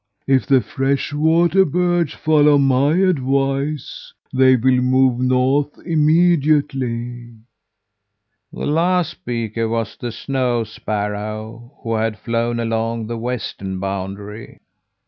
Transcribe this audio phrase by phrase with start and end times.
[0.25, 7.35] If the fresh water birds follow my advice, they will move north immediately.'
[8.51, 14.57] "The last speaker was the snow sparrow, who had flown along the western boundary.